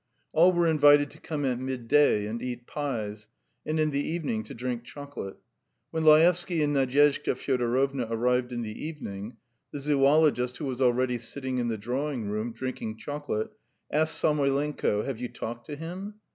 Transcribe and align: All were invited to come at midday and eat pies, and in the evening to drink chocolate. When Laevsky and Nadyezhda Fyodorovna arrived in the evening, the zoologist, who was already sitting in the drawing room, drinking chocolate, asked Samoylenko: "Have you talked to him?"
All 0.31 0.51
were 0.51 0.65
invited 0.67 1.11
to 1.11 1.19
come 1.19 1.45
at 1.45 1.59
midday 1.59 2.25
and 2.25 2.41
eat 2.41 2.65
pies, 2.65 3.27
and 3.67 3.79
in 3.79 3.91
the 3.91 4.01
evening 4.03 4.43
to 4.45 4.55
drink 4.55 4.83
chocolate. 4.83 5.37
When 5.91 6.03
Laevsky 6.03 6.63
and 6.63 6.73
Nadyezhda 6.75 7.35
Fyodorovna 7.35 8.07
arrived 8.09 8.51
in 8.51 8.63
the 8.63 8.83
evening, 8.83 9.37
the 9.71 9.79
zoologist, 9.79 10.57
who 10.57 10.65
was 10.65 10.81
already 10.81 11.19
sitting 11.19 11.59
in 11.59 11.67
the 11.67 11.77
drawing 11.77 12.27
room, 12.31 12.51
drinking 12.51 12.97
chocolate, 12.97 13.51
asked 13.91 14.17
Samoylenko: 14.19 15.03
"Have 15.05 15.19
you 15.19 15.27
talked 15.27 15.67
to 15.67 15.75
him?" 15.75 16.15